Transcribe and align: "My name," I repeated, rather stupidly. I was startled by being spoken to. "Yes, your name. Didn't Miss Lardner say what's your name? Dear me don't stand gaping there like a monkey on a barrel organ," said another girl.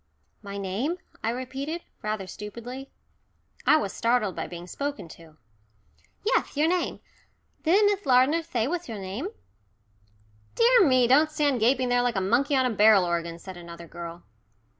"My 0.41 0.57
name," 0.57 0.97
I 1.23 1.29
repeated, 1.29 1.83
rather 2.01 2.25
stupidly. 2.25 2.89
I 3.67 3.77
was 3.77 3.93
startled 3.93 4.35
by 4.35 4.47
being 4.47 4.65
spoken 4.65 5.07
to. 5.09 5.37
"Yes, 6.25 6.57
your 6.57 6.67
name. 6.67 7.01
Didn't 7.61 7.85
Miss 7.85 8.03
Lardner 8.07 8.41
say 8.41 8.67
what's 8.67 8.89
your 8.89 8.97
name? 8.97 9.27
Dear 10.55 10.87
me 10.87 11.05
don't 11.07 11.29
stand 11.29 11.59
gaping 11.59 11.89
there 11.89 12.01
like 12.01 12.15
a 12.15 12.19
monkey 12.19 12.55
on 12.55 12.65
a 12.65 12.71
barrel 12.71 13.05
organ," 13.05 13.37
said 13.37 13.57
another 13.57 13.87
girl. 13.87 14.23